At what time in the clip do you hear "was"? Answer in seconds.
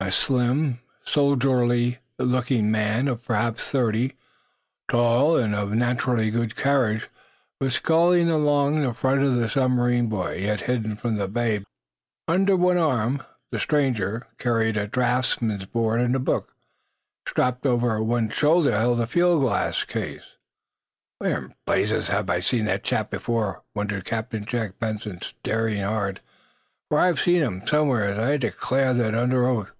7.60-7.74